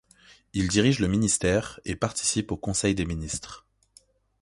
Il 0.53 0.67
dirige 0.67 0.97
le 0.97 1.07
ministère 1.07 1.79
et 1.85 1.95
participe 1.95 2.51
au 2.51 2.57
Conseil 2.57 2.95
des 2.95 3.05
ministres. 3.05 3.67